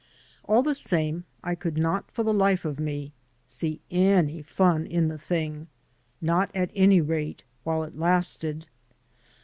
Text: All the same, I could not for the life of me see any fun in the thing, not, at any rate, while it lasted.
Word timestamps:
All 0.45 0.63
the 0.63 0.73
same, 0.73 1.25
I 1.43 1.53
could 1.53 1.77
not 1.77 2.09
for 2.09 2.23
the 2.23 2.33
life 2.33 2.65
of 2.65 2.79
me 2.79 3.13
see 3.45 3.81
any 3.91 4.41
fun 4.41 4.87
in 4.87 5.09
the 5.09 5.19
thing, 5.19 5.67
not, 6.19 6.49
at 6.55 6.71
any 6.73 6.99
rate, 7.01 7.43
while 7.63 7.83
it 7.83 7.95
lasted. 7.95 8.65